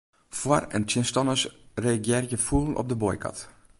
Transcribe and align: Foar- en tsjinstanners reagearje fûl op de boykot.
Foar- 0.39 0.67
en 0.75 0.83
tsjinstanners 0.87 1.43
reagearje 1.83 2.37
fûl 2.45 2.69
op 2.81 2.87
de 2.91 2.97
boykot. 3.03 3.37